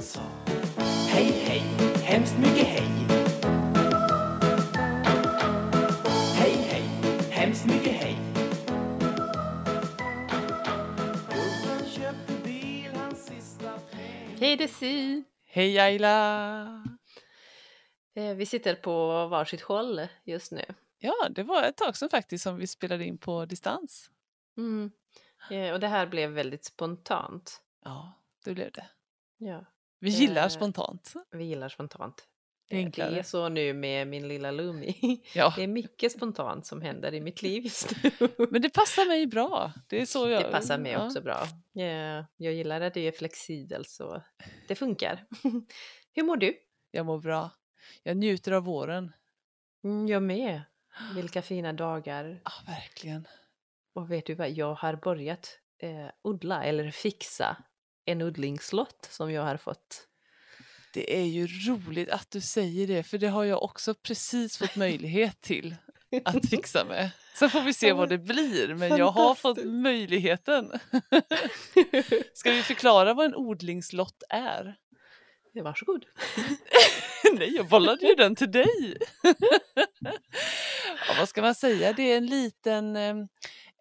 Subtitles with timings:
[0.00, 0.20] han sa
[1.08, 1.62] Hej, hej,
[2.04, 2.88] hemskt mycket hej.
[6.34, 6.82] Hej, hej,
[7.30, 8.16] hemskt mycket hej.
[14.38, 15.22] Hej Desi!
[15.46, 16.84] Hej Ayla!
[18.14, 20.64] Eh, Vi sitter på varsitt håll just nu.
[20.98, 24.10] Ja, det var ett tag sedan faktiskt som vi spelade in på distans.
[24.56, 24.90] Mm.
[25.50, 27.62] Eh, Och det här blev väldigt spontant.
[27.84, 28.12] Ja,
[28.44, 28.86] det blev det.
[29.36, 29.64] Ja,
[30.00, 31.12] Vi gillar Eh, spontant.
[31.30, 32.26] vi gillar spontant.
[32.68, 33.10] Det är Eh, enklare.
[33.10, 35.22] Det är så nu med min lilla Lumi.
[35.34, 38.10] Ja, Det är mycket spontant som händer i mitt liv just nu.
[38.50, 39.72] men det passar mig bra.
[39.88, 40.42] Det är så jag...
[40.44, 41.06] Det passar mig ja.
[41.06, 41.42] också bra.
[41.78, 44.22] Eh, Jag gillar att det är flexibelt så
[44.68, 45.26] det funkar.
[46.12, 46.56] Hur mår du?
[46.90, 47.50] Jag mår bra.
[48.02, 49.12] Jag njuter av våren.
[49.84, 50.62] Mm, Jag med.
[51.14, 52.40] Vilka fina dagar.
[52.44, 53.26] Ja, verkligen.
[53.94, 57.56] Och vet du vad, jag har börjat eh, odla eller fixa
[58.04, 60.06] en odlingslott som jag har fått.
[60.94, 64.76] Det är ju roligt att du säger det, för det har jag också precis fått
[64.76, 65.76] möjlighet till
[66.24, 67.10] att fixa med.
[67.34, 70.72] Sen får vi se vad det blir, men jag har fått möjligheten.
[72.34, 74.76] Ska vi förklara vad en odlingslott är?
[75.54, 76.04] Varsågod.
[77.32, 78.96] Nej, jag bollade ju den till dig.
[81.08, 81.92] ja, vad ska man säga?
[81.92, 83.14] Det är en liten eh,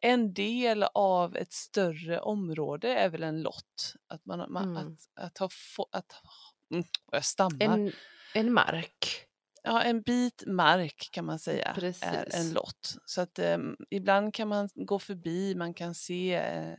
[0.02, 3.94] en del av ett större område är väl en lott.
[4.08, 4.78] Att, man, man, Mm.
[4.88, 6.14] att, att ha få, att,
[6.72, 7.61] mm, jag stammar.
[7.61, 7.92] En,
[8.33, 9.25] en mark.
[9.64, 12.36] Ja, en bit mark kan man säga är Precis.
[12.36, 12.95] en lott.
[13.05, 13.58] Så att eh,
[13.89, 16.75] ibland kan man gå förbi, man kan se eh,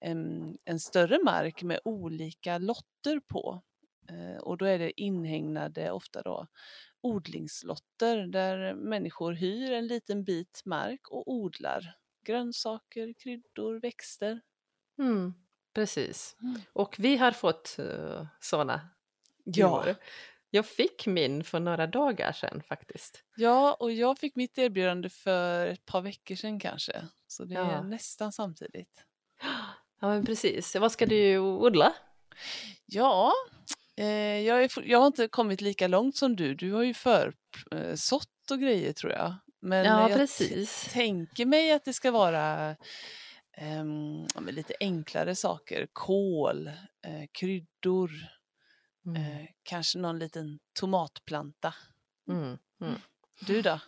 [0.00, 3.62] en, en större mark med olika lotter på.
[4.10, 6.46] Eh, och då är det inhägnade, ofta då
[7.00, 11.96] odlingslotter där människor hyr en liten bit mark och odlar
[12.26, 14.40] grönsaker, kryddor, växter.
[14.98, 15.34] Mm,
[15.74, 16.36] precis.
[16.42, 16.60] Mm.
[16.72, 18.88] Och vi har fått uh, sådana
[19.56, 19.94] i år.
[20.50, 23.22] Jag fick min för några dagar sedan faktiskt.
[23.36, 27.02] ja, och jag fick mitt erbjudande för ett par veckor sedan kanske.
[27.26, 27.82] Så det är Ja.
[27.82, 29.04] nästan samtidigt.
[30.00, 30.76] Ja men precis.
[30.76, 31.92] Vad ska du odla?
[32.86, 33.32] Ja,
[33.96, 34.06] eh,
[34.40, 36.54] jag, är, jag har inte kommit lika långt som du.
[36.54, 39.34] Du har ju försått och grejer tror jag.
[39.66, 40.88] Men Ja jag precis.
[40.92, 42.76] tänker mig att det ska vara
[44.40, 45.86] men lite enklare saker.
[45.92, 46.66] Kål,
[47.06, 48.10] eh, kryddor,
[49.06, 49.22] Mm.
[49.22, 51.74] eh, kanske någon liten tomatplanta.
[52.28, 52.58] Mm.
[52.80, 53.00] Mm.
[53.46, 53.80] Du då?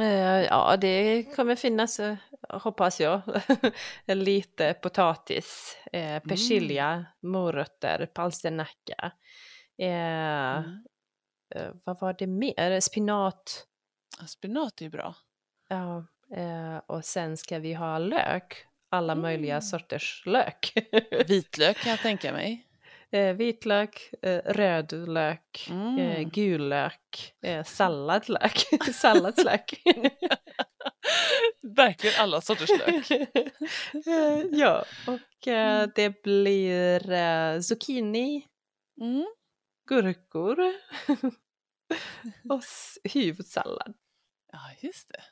[0.00, 2.00] Eh, Ja, det kommer finnas,
[2.48, 3.22] hoppas jag,
[4.06, 9.12] lite potatis, eh, persilja, morötter, palsternacka.
[9.78, 10.84] Mm.
[11.54, 12.80] eh, vad var det mer?
[12.80, 13.66] Spinat.
[14.26, 15.14] Spenat är ju bra.
[15.68, 16.04] Ja,
[16.36, 18.66] eh, och sen ska vi ha lök.
[18.90, 19.62] Alla möjliga Mm.
[19.62, 20.72] sorters lök.
[21.28, 22.66] Vitlök kan jag tänka mig.
[23.10, 26.28] eh, vitlök, eh, rödlök, eh, Mm.
[26.30, 28.56] gul lök, eh, salladlök,
[28.94, 29.82] salladslök.
[31.62, 33.10] Verkligen alla sorters lök.
[34.06, 35.90] Eh, ja, och eh, Mm.
[35.94, 38.46] det blir eh, zucchini,
[39.00, 39.26] Mm.
[39.88, 40.58] gurkor
[42.50, 42.62] och
[43.14, 43.94] huvudsallad,
[44.54, 45.22] Ja, just det.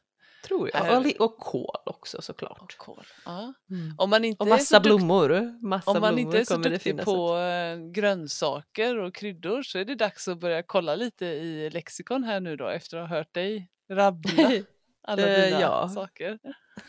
[0.49, 0.87] tror jag.
[0.87, 2.77] Är- Och, och kål också Och såklart.
[2.77, 3.05] kål.
[3.25, 3.53] Ja.
[3.71, 3.95] Mm.
[3.99, 5.59] Om man inte Och massa blommor.
[5.67, 7.39] Massa Om man blommor inte är så duktig på också.
[7.39, 12.41] eh, grönsaker och kryddor så är det dags att börja kolla lite i lexikon här
[12.41, 14.51] nu då efter att ha hört dig rabbla
[15.03, 15.89] alla Eh, dina ja.
[15.89, 16.39] saker.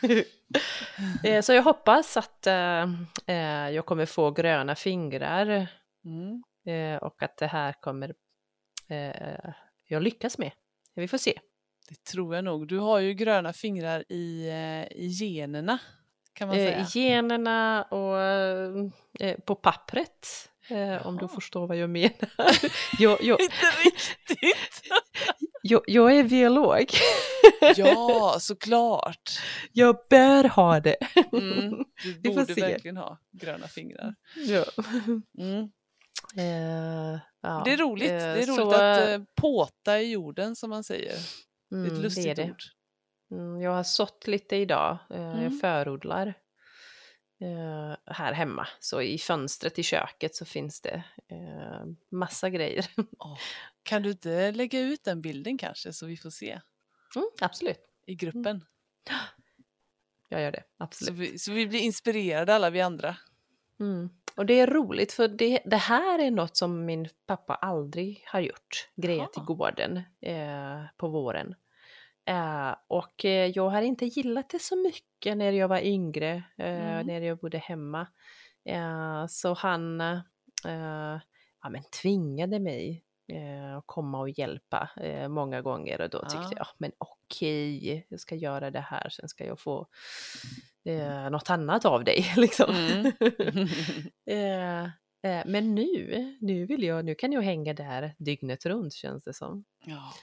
[1.24, 5.68] Eh, Så jag hoppas att eh, jag kommer få gröna fingrar
[6.06, 6.44] Mm.
[7.02, 8.14] och att det här kommer
[8.90, 9.52] eh,
[9.88, 10.52] jag lyckas med.
[10.96, 11.40] Vi får se.
[11.94, 12.68] Det tror jag nog.
[12.68, 15.80] Du har ju gröna fingrar i, eh, i generna
[16.34, 16.86] kan man Eh, säga.
[16.94, 18.20] generna och
[19.26, 20.50] eh, på pappret.
[20.68, 22.30] Eh, om du förstår vad jag menar.
[23.00, 24.82] jag, jag, Inte riktigt!
[25.62, 26.86] jag, jag är biolog.
[27.76, 29.32] ja, såklart.
[29.72, 30.98] jag bör ha det.
[31.34, 31.86] Mm.
[32.04, 34.16] Du borde verkligen ha gröna fingrar.
[34.36, 34.64] ja.
[35.40, 35.70] Mm.
[36.38, 37.62] Eh, ja.
[37.66, 41.18] Det är roligt, det är roligt så, att eh, påta i jorden som man säger.
[41.74, 42.52] Det är mm, ett lustigt är det.
[42.52, 42.62] ord.
[43.32, 44.98] Mm, jag har sått lite idag.
[45.10, 45.44] Eh, Mm.
[45.44, 46.28] Jag förodlar
[47.42, 48.68] eh, här hemma.
[48.80, 52.86] Så i fönstret i köket så finns det eh, massa grejer.
[53.20, 53.38] Åh,
[53.84, 56.62] Kan du inte lägga ut den bilden kanske så vi får se
[57.16, 58.62] Mm, absolut, i gruppen?
[60.30, 60.64] jag gör det.
[60.78, 61.20] Så, Absolut.
[61.20, 63.16] vi, så vi blir inspirerade alla vi andra.
[63.80, 64.10] Mm.
[64.36, 68.40] Och det är roligt för det, det här är något som min pappa aldrig har
[68.40, 68.90] gjort.
[68.96, 71.56] Grejat i gården eh, på våren.
[72.26, 76.94] Eh, och eh, jag har inte gillat det så mycket när jag var yngre, eh,
[76.94, 77.08] Mm.
[77.08, 78.08] när jag bodde hemma.
[79.30, 80.00] Så han,
[81.64, 83.04] ja, men tvingade mig
[83.78, 84.90] att komma och hjälpa
[85.30, 86.54] många gånger och då tyckte Ja.
[86.58, 89.88] jag, men okej, jag ska göra det här, sen ska jag få
[90.86, 92.76] eh, något annat av dig liksom.
[92.76, 93.12] Mm.
[95.46, 99.66] men nu, nu vill jag, nu kan jag hänga där dygnet runt känns det som.
[99.86, 100.14] ja.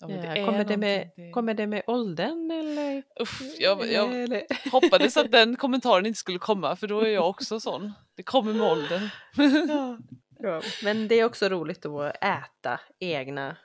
[0.00, 3.02] Ja, det Eh, kommer, det med, det- kommer det med åldern eller?
[3.20, 4.70] Uff, jag, jag eller?
[4.72, 7.92] hoppades att den kommentaren inte skulle komma för då är jag också sån.
[8.16, 9.08] Det kommer med åldern.
[9.68, 9.98] Ja.
[10.42, 10.62] Ja.
[10.84, 13.56] Men det är också roligt att äta egna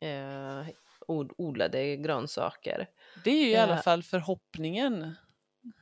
[0.00, 0.68] eh,
[1.06, 2.86] od- odlade grönsaker.
[3.24, 3.82] Det är ju i alla Eh.
[3.82, 5.14] fall förhoppningen.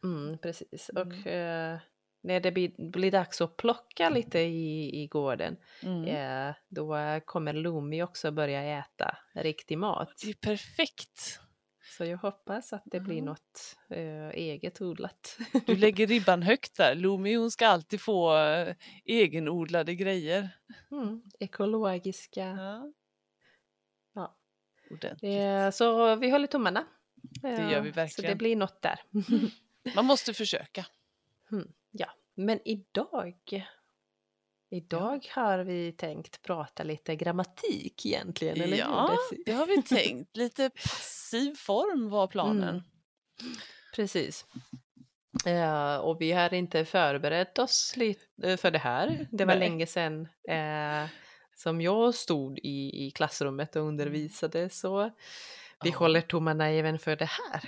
[0.04, 0.90] Mm, precis.
[0.96, 1.08] Mm.
[1.08, 1.78] Och eh,
[2.22, 6.04] när det blir, blir dags att plocka lite i, i gården, Mm.
[6.04, 10.12] eh, då kommer Lumi också börja äta riktig mat.
[10.24, 11.38] Det är perfekt.
[11.98, 13.24] Så jag hoppas att det blir Ja.
[13.24, 15.38] något eh, eget odlat.
[15.66, 16.94] Du lägger ribban högt där.
[16.94, 18.74] Lumi hon ska alltid få eh,
[19.04, 20.48] egenodlade grejer.
[20.90, 22.40] Mm, ekologiska.
[22.44, 22.92] Ja.
[24.14, 24.36] Ja.
[24.90, 25.34] Ordentligt.
[25.40, 26.84] Eh, så vi håller tummarna.
[27.42, 28.38] Det gör vi Eh, Så det verkligen.
[28.38, 29.00] blir något där.
[29.94, 30.86] Man måste försöka.
[31.90, 33.66] Ja, men idag
[34.70, 39.44] Idag har vi tänkt prata lite grammatik egentligen, eller Ja, hur?
[39.44, 40.36] Det har vi tänkt.
[40.36, 42.68] Lite passiv form var planen.
[42.68, 42.82] Mm.
[43.94, 44.46] Precis.
[45.46, 49.26] Eh, och vi har inte förberett oss lite för det här.
[49.30, 49.68] Det var Nej.
[49.68, 51.08] länge sedan eh,
[51.56, 55.10] som jag stod i, i klassrummet och undervisade så
[55.84, 55.96] vi Ja.
[55.98, 57.62] håller tummarna även för det här.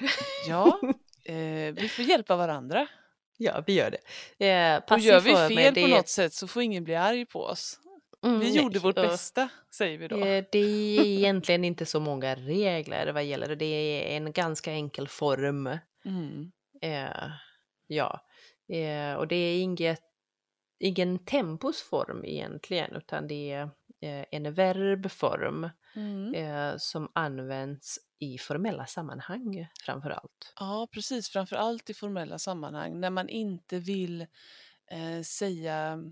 [0.48, 0.80] Ja,
[1.24, 2.86] eh, vi får hjälpa varandra.
[3.36, 4.46] Ja, vi gör det.
[4.48, 7.44] Eh, Och gör vi fel det, på något sätt så får ingen bli arg på
[7.44, 7.80] oss.
[8.24, 10.16] Mm, Vi nej, gjorde vårt och- bästa, säger vi då.
[10.16, 13.54] Eh, Det är egentligen inte så många regler vad gäller det.
[13.54, 13.64] Det
[14.12, 15.78] är en ganska enkel form.
[16.04, 16.52] Mm.
[16.82, 17.30] Eh,
[17.86, 18.20] ja,
[18.72, 20.00] eh, och det är inget,
[20.80, 23.62] ingen tempusform egentligen, utan det är
[24.00, 26.34] eh, en verbform Mm.
[26.34, 30.52] eh, som används i formella sammanhang framför allt.
[30.60, 31.28] Ja, precis.
[31.28, 34.20] Framför allt i formella sammanhang när man inte vill
[34.90, 36.04] eh, säga,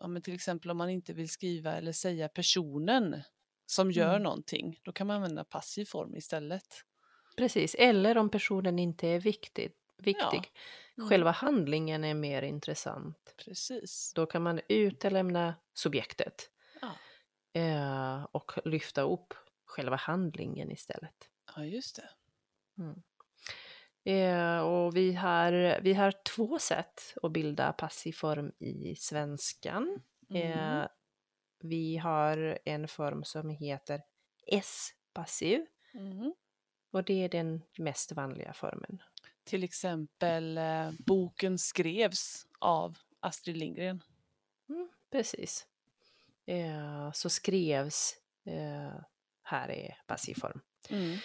[0.00, 3.22] ja, men till exempel om man inte vill skriva eller säga personen
[3.66, 4.22] som gör Mm.
[4.22, 6.66] någonting, då kan man använda passiv form istället.
[7.36, 9.72] Precis, eller om personen inte är viktig.
[9.98, 10.52] viktig.
[10.98, 11.08] Mm.
[11.10, 13.34] Själva handlingen är mer intressant.
[13.44, 14.12] Precis.
[14.14, 16.55] Då kan man utelämna subjektet Ja.
[17.56, 21.28] Eh, och lyfta upp själva handlingen istället.
[21.56, 22.08] Ja, just det.
[24.12, 30.02] Eh, och vi har, vi har två sätt att bilda passiv form i svenskan.
[30.30, 30.52] Mm.
[30.52, 30.88] Eh,
[31.60, 34.02] vi har en form som heter
[34.46, 36.34] S-passiv Mm.
[36.90, 39.02] och det är den mest vanliga formen.
[39.44, 44.02] Till exempel eh, boken skrevs av Astrid Lindgren.
[44.68, 45.66] Mm, precis.
[46.46, 48.14] Eh, så skrevs,
[48.46, 49.00] eh,
[49.42, 50.60] här är passiv form.
[50.90, 51.18] Mm.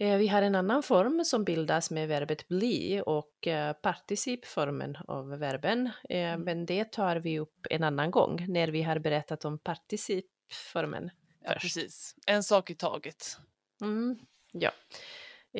[0.00, 5.28] Eh, Vi har en annan form som bildas med verbet bli och eh, participformen av
[5.28, 5.86] verben.
[6.08, 6.40] Eh, Mm.
[6.42, 11.10] Men det tar vi upp en annan gång när vi har berättat om participformen.
[11.44, 11.62] Ja, Först.
[11.62, 12.14] precis.
[12.26, 13.38] En sak i taget.
[13.80, 14.18] Mm,
[14.52, 14.70] ja.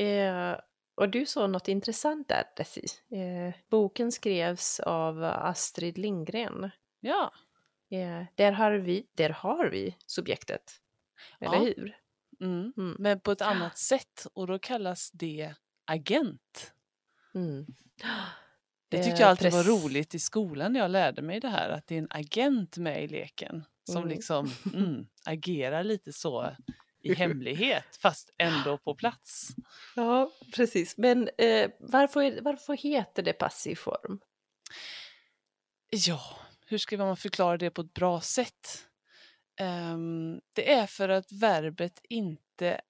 [0.00, 0.60] Eh,
[0.94, 2.84] och du sa något intressant där, Desi.
[3.10, 6.70] Eh, boken skrevs av Astrid Lindgren.
[7.00, 7.32] Ja,
[7.90, 10.80] Eh, där, har vi, där har vi subjektet.
[11.40, 11.60] Eller Ja.
[11.64, 11.96] hur?
[12.40, 12.72] mm.
[12.76, 12.96] Mm.
[12.98, 16.72] men på ett annat sätt och då kallas det agent.
[17.34, 17.66] Mm.
[18.88, 21.86] Det tyckte jag alltid var roligt i skolan när jag lärde mig det här, att
[21.86, 24.08] det är en agent med i leken som Mm.
[24.08, 26.50] liksom mm, agerar lite så
[27.00, 29.48] i hemlighet fast ändå på plats.
[29.96, 30.96] Ja, precis.
[30.96, 34.20] Men eh, varför, varför heter det passiv form?
[35.90, 36.20] Ja,
[36.68, 38.86] hur ska man förklara det på ett bra sätt?
[39.60, 42.80] Ehm, det är för att verbet inte,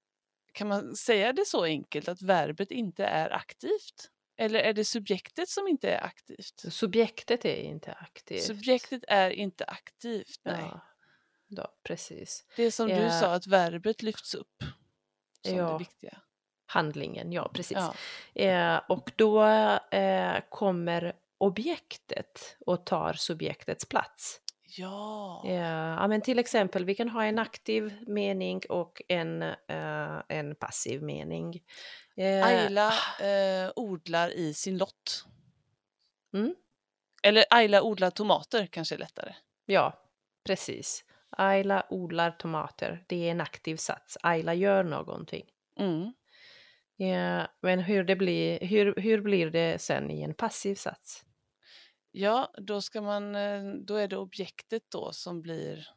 [0.53, 4.11] kan man säga det så enkelt, att verbet inte är aktivt?
[4.37, 6.65] Eller är det subjektet som inte är aktivt?
[6.69, 8.43] Subjektet är inte aktivt.
[8.43, 10.59] Subjektet är inte aktivt, nej.
[10.61, 10.81] Ja,
[11.47, 12.45] då, precis.
[12.55, 13.19] Det är som du Ja.
[13.19, 14.63] sa, att verbet lyfts upp
[15.47, 15.71] som Ja.
[15.71, 16.21] det viktiga.
[16.65, 17.77] Handlingen, ja precis.
[17.77, 17.93] Ja.
[18.43, 19.43] Eh, och då
[19.91, 24.41] eh, kommer objektet och tar subjektets plats.
[24.77, 25.41] Ja.
[25.45, 31.03] Ja, men till exempel, vi kan ha en aktiv mening och en, eh, en passiv
[31.03, 31.61] mening.
[32.17, 35.25] Eh, Ayla eh, odlar i sin lott.
[36.33, 36.55] Mm.
[37.23, 39.35] Eller Ayla odlar tomater kanske är lättare.
[39.65, 40.03] Ja,
[40.45, 41.05] precis.
[41.29, 43.03] Ayla odlar tomater.
[43.07, 44.17] Det är en aktiv sats.
[44.23, 45.45] Ayla gör någonting.
[45.79, 46.13] Mm.
[46.95, 51.25] Ja, men hur, det blir, hur, hur blir det sen i en passiv sats?
[52.19, 55.87] Ja, då ska man, eh, då är det objektet då som blir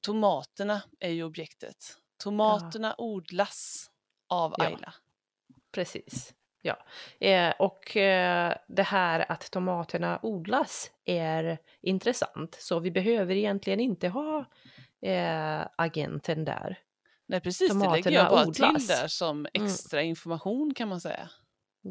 [0.00, 1.76] Tomaterna är ju objektet.
[2.22, 3.90] Tomaterna odlas
[4.28, 4.64] av Ja.
[4.64, 4.94] Ayla.
[5.72, 6.34] Precis.
[6.62, 6.76] Ja.
[7.20, 12.56] Eh, och eh, det här att tomaterna odlas är intressant.
[12.60, 14.44] Så vi behöver egentligen inte ha
[15.02, 16.78] eh, agenten där.
[17.26, 18.86] Nej precis, det lägger Tomaterna jag bara odlas.
[18.86, 19.66] till där som Mm.
[19.66, 21.30] extra information kan man säga.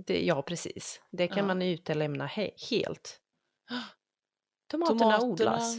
[0.05, 1.01] Det, ja, precis.
[1.11, 1.43] Det kan Ja.
[1.45, 3.19] man utelämna he- helt.
[4.67, 5.77] Tomaterna, odlas.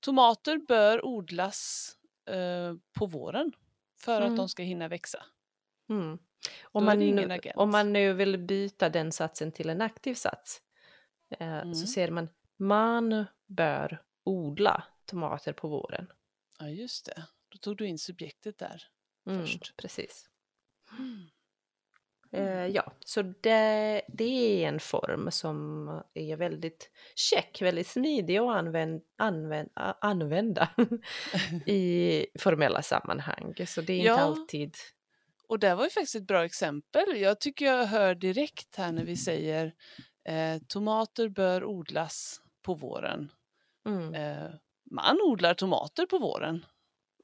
[0.00, 1.90] Tomater bör odlas
[2.26, 3.52] eh, på våren
[4.00, 4.36] för att Mm.
[4.36, 5.24] de ska hinna växa.
[5.88, 6.18] Mm.
[6.62, 10.62] Om, man nu, om man nu vill byta den satsen till en aktiv sats
[11.38, 11.74] eh, Mm.
[11.74, 16.12] så ser man man bör odla tomater på våren.
[16.58, 17.24] Ja, just det.
[17.48, 18.82] Då tog du in subjektet där.
[19.26, 19.76] Mm, Först.
[19.76, 20.30] Precis.
[22.32, 28.56] Eh, ja, så det, det är en form som är väldigt check, väldigt smidig att
[28.56, 29.68] använd, använd,
[30.00, 30.68] använda
[31.66, 33.54] i formella sammanhang.
[33.66, 34.20] Så det är inte Ja.
[34.20, 34.74] alltid...
[35.48, 37.16] Och det var ju faktiskt ett bra exempel.
[37.16, 39.74] Jag tycker jag hör direkt här när vi säger
[40.28, 43.32] eh, tomater bör odlas på våren.
[43.86, 44.50] Mm, Eh,
[44.90, 46.64] man odlar tomater på våren.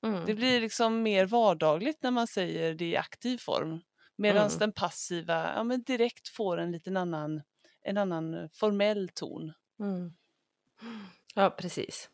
[0.04, 3.80] mm, Det blir liksom mer vardagligt när man säger det i aktiv form.
[4.18, 4.58] Medan Mm.
[4.58, 7.42] den passiva ja, men direkt får en liten annan,
[7.82, 9.52] en annan eh, formell ton.
[9.80, 10.12] mm.
[11.34, 12.10] Ja, precis.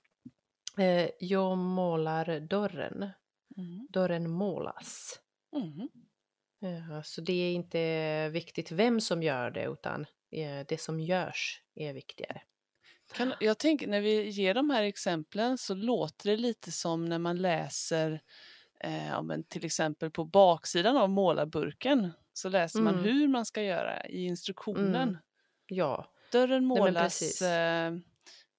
[0.79, 3.11] Eh, jag målar dörren.
[3.57, 3.87] Mm.
[3.91, 5.21] Dörren målas.
[5.57, 5.89] Mm.
[6.63, 11.63] Eh, så det är inte viktigt vem som gör det utan eh, det som görs
[11.75, 12.43] är viktigare.
[13.15, 17.19] Kan, jag tänker när vi ger de här exemplen så låter det lite som när
[17.19, 18.21] man läser
[18.83, 23.05] eh, ja, men till exempel på baksidan av målarburken så läser man Mm.
[23.05, 25.09] hur man ska göra i instruktionen.
[25.09, 25.17] Mm.
[25.67, 27.43] Ja, Dörren Nej, målas precis.
[27.43, 27.87] eh,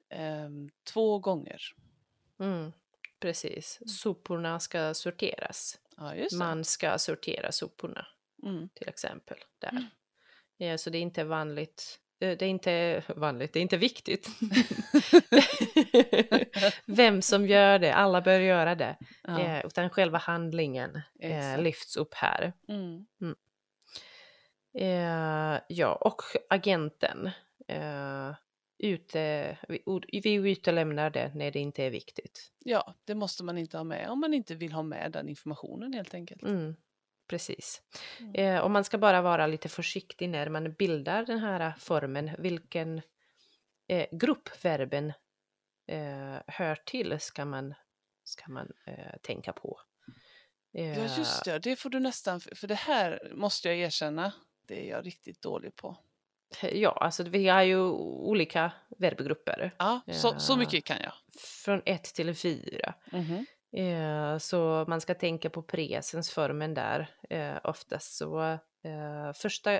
[0.10, 0.50] eh,
[0.94, 1.62] två gånger.
[2.39, 2.72] mm,
[3.20, 3.80] precis.
[4.01, 5.80] Soporna ska sorteras.
[5.98, 6.13] Ja.
[6.38, 8.08] Man ska sortera soporna
[8.44, 8.70] Mm.
[8.74, 9.38] till exempel.
[9.60, 9.70] Där.
[9.70, 9.86] Mm.
[10.58, 12.00] Ja, så det är inte vanligt.
[12.24, 14.30] Eh, Det är inte vanligt, det är inte viktigt.
[16.86, 18.98] Vem som gör det, alla bör göra det.
[19.24, 22.53] Ja, Eh, utan själva handlingen eh, lyfts upp här.
[22.68, 23.06] Mm.
[24.80, 27.30] Eh, ja, och agenten.
[27.68, 28.32] Eh,
[28.77, 29.82] ute, vi,
[30.24, 32.51] vi utelämnar det när det inte är viktigt.
[32.60, 35.94] ja, det måste man inte ha med om man inte vill ha med den informationen
[35.94, 36.44] helt enkelt.
[36.44, 36.75] Mm,
[37.33, 37.81] precis.
[38.19, 38.35] Mm.
[38.35, 43.01] Eh, och man ska bara vara lite försiktig när man bildar den här formen, vilken
[43.87, 45.13] eh, grupp verben
[45.87, 47.73] eh, hör till ska man,
[48.23, 49.79] ska man eh, tänka på.
[50.73, 51.59] Eh, Ja, just det.
[51.59, 52.39] Det får du nästan...
[52.39, 54.33] För det här måste jag erkänna,
[54.67, 55.97] det är jag riktigt dålig på.
[56.61, 59.75] Ja, alltså vi har ju olika verbgrupper.
[59.79, 61.13] Ja, så, så mycket kan jag.
[61.39, 62.93] Från ett till fyra.
[63.11, 63.45] Mhm.
[63.74, 67.08] Eh, så man ska tänka på presensformen där.
[67.30, 68.42] Eh, oftast så
[68.84, 69.80] eh, första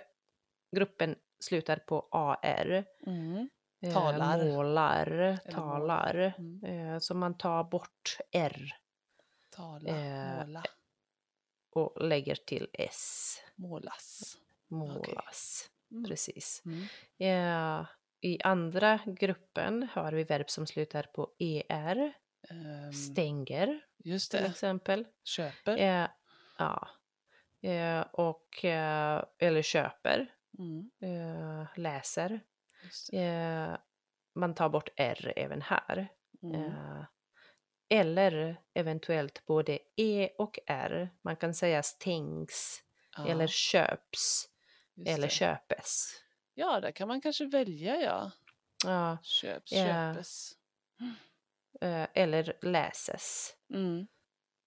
[0.76, 2.86] gruppen slutar på AR.
[3.08, 3.50] Mm.
[3.94, 4.46] Talar.
[4.46, 6.34] Målar, talar.
[6.38, 7.00] Mm.
[7.00, 8.74] Så man tar bort R
[9.50, 10.64] Tala, måla,
[11.72, 13.38] och lägger till S.
[13.56, 14.38] målas.
[14.68, 15.70] Målas.
[15.92, 16.04] Mm.
[16.06, 16.64] Precis.
[17.20, 17.86] Mm.
[18.22, 22.14] I andra gruppen har vi verb som slutar på ER.
[22.50, 25.08] Ehm, Stänger just till det, exempel.
[25.24, 25.78] köper.
[25.78, 26.08] Eh,
[26.58, 26.88] ja.
[27.62, 30.92] Eh, och, eh, eller köper, Mm.
[31.02, 32.40] eh, läser.
[33.12, 33.18] Det.
[33.24, 33.78] Eh,
[34.36, 36.08] man tar bort R även här.
[36.44, 36.64] Mm.
[36.66, 37.04] Eh,
[37.90, 41.10] eller eventuellt både E och R.
[41.22, 42.84] Man kan säga stängs
[43.18, 44.50] Ja, eller köps
[44.96, 45.34] just eller det.
[45.34, 46.14] köpes.
[46.54, 48.32] Ja, där kan man kanske välja, ja.
[48.86, 50.52] Ja, Köps, köpes.
[51.02, 51.08] eh,
[52.14, 53.54] eller läses.
[53.74, 54.08] Mm.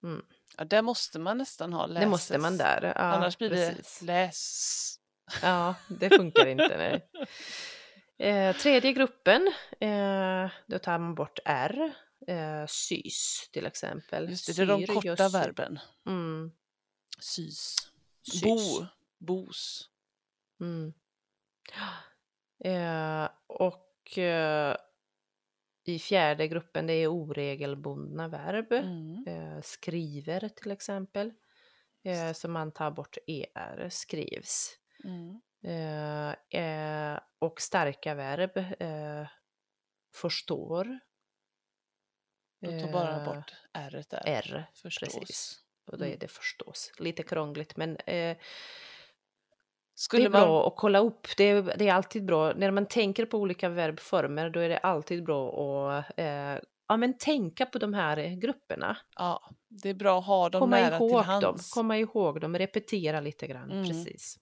[0.05, 0.25] Mm.
[0.57, 2.01] Ja, där måste man nästan ha läses.
[2.05, 2.83] Det måste man där.
[2.83, 3.99] Ja, Annars blir precis.
[4.01, 4.99] det läs.
[5.43, 6.77] Ja, det funkar inte.
[6.77, 7.09] Nej.
[8.19, 11.93] Eh, tredje gruppen, eh, då tar man bort R.
[12.27, 14.31] Eh, sys till exempel.
[14.31, 15.79] Just det, det är de korta just- verben.
[16.07, 16.53] Mm,
[17.21, 17.77] Sys.
[18.33, 18.43] sys.
[18.43, 18.87] Bo.
[19.19, 19.89] Bos.
[20.61, 20.93] Mm.
[22.65, 24.77] Eh, och eh,
[25.87, 28.73] i fjärde gruppen det är oregelbundna verb.
[28.73, 29.25] Mm.
[29.27, 31.33] Eh, skriver till exempel.
[32.05, 34.79] Eh, så man tar bort er, skrivs.
[35.05, 35.41] Mm.
[35.65, 39.29] Eh, eh, och starka verb eh,
[40.15, 40.99] förstår.
[42.61, 44.23] Då tar bara Eh, bort r där.
[44.27, 45.15] R, Förstås.
[45.15, 45.63] precis.
[45.87, 46.19] Och då är Mm.
[46.19, 46.93] det förstås.
[46.99, 47.97] Lite krångligt men
[49.99, 50.41] Skulle det är man...
[50.43, 51.27] bra att kolla upp.
[51.37, 52.53] Det är, det är alltid bra.
[52.53, 55.49] När man tänker på olika verbformer då är det alltid bra
[55.99, 56.27] att eh,
[56.89, 58.97] ja, men tänka på de här grupperna.
[59.17, 61.43] Ja, det är bra att ha dem Komma nära till ihåg hands.
[61.45, 61.59] dem.
[61.75, 62.59] Komma ihåg dem.
[62.59, 63.71] Repetera lite grann.
[63.71, 63.87] Mm.
[63.87, 64.37] Precis.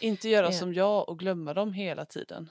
[0.00, 2.50] Inte göra som jag och glömma dem hela tiden.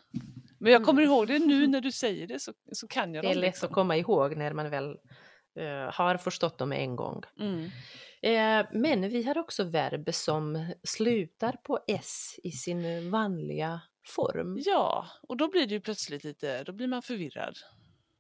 [0.60, 1.14] Men jag kommer Mm.
[1.14, 3.42] ihåg det nu när du säger det så, så kan jag Det är dem.
[3.42, 3.68] lätt liksom.
[3.68, 4.90] att komma ihåg när man väl
[5.60, 7.24] eh, har förstått dem en gång.
[7.40, 7.70] Mm.
[8.22, 14.58] Eh, men vi har också verb som slutar på s i sin vanliga form.
[14.66, 17.58] Ja, och då blir det ju plötsligt lite, då blir man förvirrad.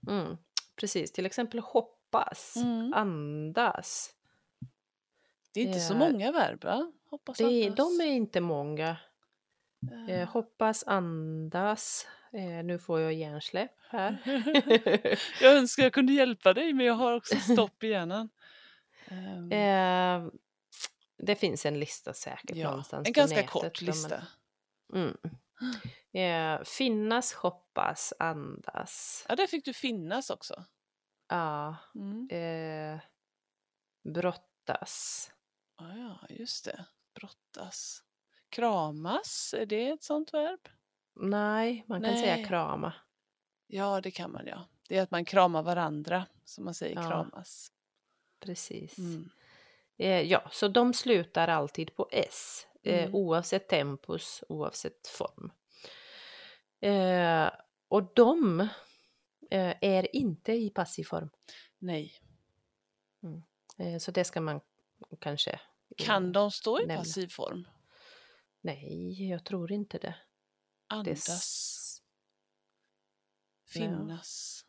[0.09, 0.37] Mm,
[0.79, 2.93] precis, till exempel hoppas, Mm.
[2.93, 4.13] andas.
[5.53, 6.91] Det är inte så Eh, många verb va?
[7.09, 8.97] Hoppas Det, de är inte många.
[9.91, 12.07] Eh, Eh, hoppas, andas.
[12.33, 14.17] Eh, nu får jag hjärnsläpp här.
[15.41, 18.29] jag önskar jag kunde hjälpa dig men jag har också stopp i hjärnan.
[19.07, 20.31] Ehm, eh,
[21.17, 23.51] det finns en lista säkert ja, någonstans en ganska nätet.
[23.51, 24.23] kort där man- lista.
[24.93, 25.17] Mm.
[26.13, 29.25] Eh, finnas, hoppas, andas.
[29.29, 30.65] Ja, där fick du finnas också.
[31.29, 31.75] Ja.
[31.95, 32.27] Mm.
[32.31, 32.99] Eh,
[34.13, 35.31] brottas.
[35.77, 36.85] Ja, ja, just det.
[37.19, 38.03] Brottas.
[38.49, 40.59] Kramas, är det ett sånt verb?
[41.15, 42.21] Nej, man kan Nej.
[42.23, 42.93] säga krama.
[43.67, 44.67] Ja, det kan man ja.
[44.89, 47.07] Det är att man kramar varandra, som man säger Ja.
[47.09, 47.71] kramas.
[48.39, 48.97] Precis.
[48.97, 49.29] Mm.
[49.97, 52.67] Eh, ja, så de slutar alltid på s.
[52.83, 53.15] Eh, Mm.
[53.15, 55.51] Oavsett tempus, oavsett form.
[56.79, 57.49] Eh,
[57.87, 58.59] och de
[59.51, 61.29] eh, är inte i passiv form.
[61.79, 62.13] Nej.
[63.77, 64.61] Eh, så det ska man
[65.19, 65.51] kanske...
[65.51, 65.59] eh,
[66.05, 67.01] Kan de stå i nämna.
[67.03, 67.67] passiv form?
[68.61, 70.07] Nej, jag tror inte det.
[70.07, 70.15] det
[70.95, 72.01] Andas, s-
[73.65, 74.65] finnas,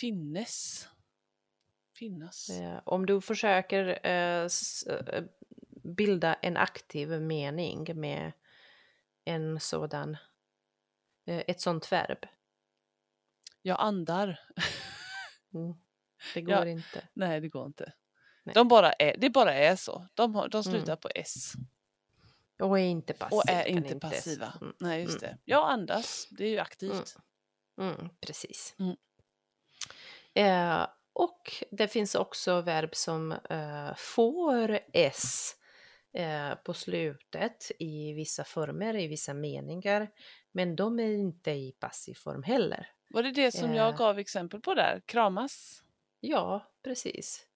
[0.00, 0.88] finnes,
[1.94, 2.48] finnas.
[2.50, 4.48] Eh, om du försöker eh,
[4.88, 5.24] eh,
[5.84, 8.32] bilda en aktiv mening med
[9.24, 10.16] en sådan,
[11.26, 12.26] ett sånt verb.
[13.62, 14.40] Jag andar.
[15.54, 15.74] Mm.
[16.34, 16.66] Det går Ja.
[16.66, 17.08] inte.
[17.12, 17.92] Nej, det går inte.
[18.42, 18.54] Nej.
[18.54, 20.06] De bara är, det bara är så.
[20.14, 20.72] De, har, de Mm.
[20.72, 21.52] slutar på S
[22.58, 23.36] Och är inte passiv.
[23.36, 24.52] och är inte passiva.
[24.60, 24.74] Mm.
[24.80, 25.30] Nej, just Mm.
[25.36, 25.38] det.
[25.44, 27.16] Jag andas, det är ju aktivt.
[27.80, 28.74] Mm, precis.
[28.78, 28.96] Mm.
[30.34, 35.52] Eh, och det finns också verb som eh, får s
[36.14, 40.10] eh, på slutet i vissa former, i vissa meningar.
[40.52, 42.88] Men de är inte i passiv form heller.
[43.08, 43.96] Var det det som jag Eh.
[43.96, 45.02] gav exempel på där?
[45.06, 45.82] Kramas?
[46.20, 47.46] Ja, precis.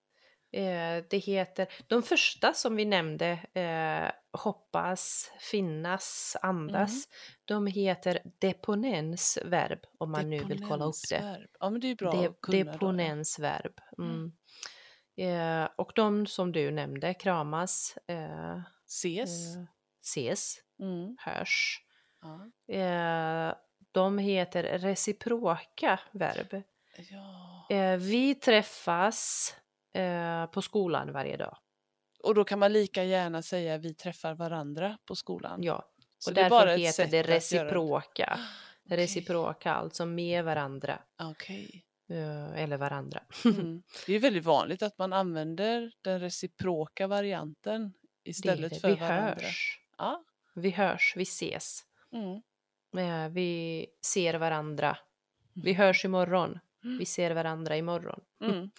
[0.53, 7.09] Eh, det heter, de första som vi nämnde, eh, hoppas, finnas, andas,
[7.45, 11.17] de heter deponensverb om man nu vill kolla upp det.
[11.17, 11.51] Deponensverb.
[11.61, 12.57] Ja, men det är bra De, att kunna.
[12.65, 12.73] då, ja.
[12.73, 13.81] deponensverb.
[13.99, 14.11] Mm.
[14.11, 14.33] Mm.
[15.65, 19.57] Eh, och de som du nämnde, kramas, eh, Ses.
[19.57, 19.63] eh,
[20.05, 21.17] ses, Mm.
[21.21, 21.83] hörs.
[22.23, 22.75] Ja.
[22.75, 23.55] Eh,
[23.93, 26.63] de heter reciproka verb.
[27.11, 27.67] ja.
[27.77, 29.55] Eh, vi träffas
[29.93, 31.57] eh, på skolan varje dag.
[32.23, 35.63] Och då kan man lika gärna säga vi träffar varandra på skolan.
[35.63, 38.39] Ja, Så och det är därför bara ett heter det reciproka.
[38.87, 38.97] Okej.
[38.97, 40.99] Reciproka, alltså med varandra.
[41.23, 41.85] Okej.
[42.11, 43.23] eh, eller varandra.
[43.45, 43.83] Mm.
[44.07, 47.93] Det är väldigt vanligt att man använder den reciproka varianten
[48.25, 48.81] Det istället det.
[48.81, 49.35] för Vi varandra.
[49.35, 49.81] hörs.
[49.99, 50.25] Ja.
[50.55, 51.83] Vi hörs, vi ses.
[52.13, 52.43] Mm.
[52.97, 54.99] Eh, vi ser varandra.
[55.55, 56.59] Vi hörs imorgon.
[56.99, 58.21] Vi ser varandra imorgon.
[58.45, 58.71] Mm.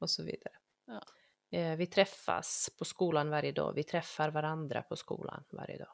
[0.00, 0.52] Och så vidare.
[0.86, 1.02] Ja.
[1.58, 3.72] Eh, vi träffas på skolan varje dag.
[3.74, 5.92] Vi träffar varandra på skolan varje dag.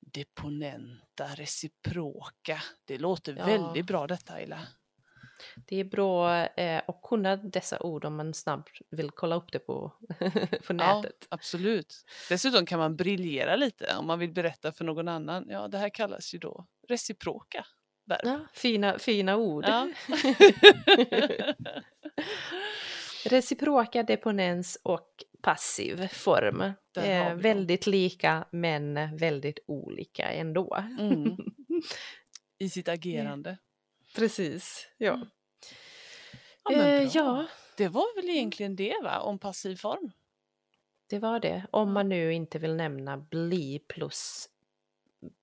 [0.00, 2.62] Deponenta, reciproka.
[2.84, 3.46] Det låter Ja.
[3.46, 4.58] väldigt bra detta Ayla.
[5.66, 9.58] Det är bra eh, att kunna dessa ord om man snabbt vill kolla upp det
[9.58, 9.92] på,
[10.66, 11.26] på Ja, nätet.
[11.30, 11.94] absolut.
[12.28, 15.46] Dessutom kan man briljera lite om man vill berätta för någon annan.
[15.48, 17.66] Ja, det här kallas ju då reciproka
[18.06, 18.20] verb.
[18.24, 19.64] Ja, fina, fina ord.
[19.68, 19.88] Ja.
[23.28, 26.60] Reciproka, deponens och passiv form.
[26.96, 30.74] Eh, väldigt lika men väldigt olika ändå.
[30.98, 31.36] Mm.
[32.58, 33.58] I sitt agerande.
[34.16, 35.12] Precis, ja.
[35.14, 35.28] Mm.
[36.64, 40.10] Ja, Eh, ja, Det var väl egentligen det va, om passiv form?
[41.08, 41.66] det var det.
[41.70, 44.48] Om man nu inte vill nämna bli plus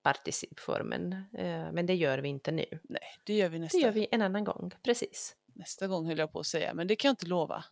[0.02, 1.14] participformen.
[1.34, 2.66] Eh, men det gör vi inte nu.
[2.84, 5.36] Nej, det gör vi Det nästa, gör vi en annan gång, precis.
[5.56, 7.66] Nästa gång höll jag på att säga, men det kan jag inte lova.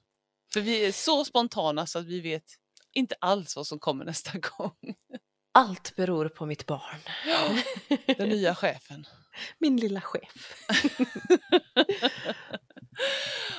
[0.54, 2.44] För vi är så spontana så att vi vet
[2.94, 4.96] inte alls vad som kommer nästa gång.
[5.54, 7.00] Allt beror på mitt barn.
[8.18, 9.06] Den nya chefen.
[9.60, 10.56] Min lilla chef.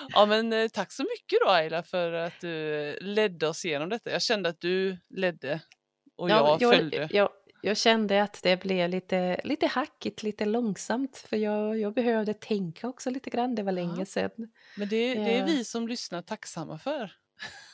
[0.09, 4.11] Ja men eh, tack så mycket då Ayla för att du ledde oss igenom detta.
[4.11, 5.61] Jag kände att du ledde
[6.17, 7.09] och jag, följde.
[7.13, 7.29] Jag,
[7.65, 12.89] jag kände att det blev lite, lite hackigt, lite långsamt för jag, jag behövde tänka
[12.89, 14.05] också lite grann, det var länge Ja.
[14.05, 14.53] sedan.
[14.77, 15.45] Men det, det är Ja.
[15.45, 17.13] vi som lyssnar tacksamma för.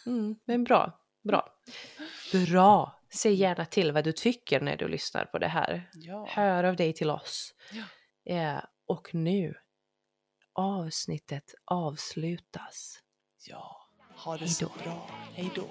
[0.06, 1.48] Mm, men bra, bra.
[2.46, 2.94] Bra!
[3.14, 5.90] Säg gärna till vad du tycker när du lyssnar på det här.
[5.94, 6.26] Ja.
[6.30, 7.54] Hör av dig till oss.
[7.72, 7.84] Ja.
[8.34, 9.54] Eh, och nu,
[10.52, 12.98] avsnittet avslutas.
[13.46, 13.84] ja.
[14.24, 15.10] Ha det Hej så bra.
[15.34, 15.68] Hej då.